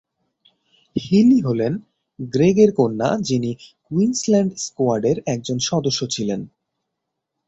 হিলি 0.95 1.39
হলেন 1.41 1.73
গ্রেগ 2.19 2.57
এর 2.57 2.71
কন্যা 2.75 3.09
যিনি 3.21 3.51
কুইন্সল্যান্ড 3.85 4.51
স্কোয়াডের 4.57 5.17
একজন 5.25 5.57
সদস্য 5.59 5.99
ছিলেন। 6.09 6.41